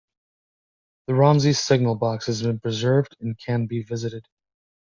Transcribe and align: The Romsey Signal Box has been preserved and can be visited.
The 1.05 1.13
Romsey 1.13 1.53
Signal 1.53 1.93
Box 1.93 2.25
has 2.25 2.41
been 2.41 2.59
preserved 2.59 3.15
and 3.19 3.37
can 3.37 3.67
be 3.67 3.83
visited. 3.83 4.25